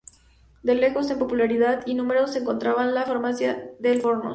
[0.63, 4.29] De lejos, en popularidad y número se encontraba "La Farmacia" del Fornos.